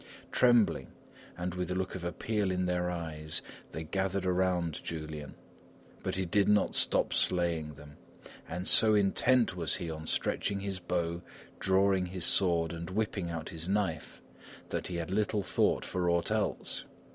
[0.31, 0.93] Trembling,
[1.37, 5.35] and with a look of appeal in their eyes, they gathered around Julian,
[6.01, 7.97] but he did not stop slaying them;
[8.49, 11.21] and so intent was he on stretching his bow,
[11.59, 14.23] drawing his sword and whipping out his knife,
[14.69, 16.85] that he had little thought for aught else.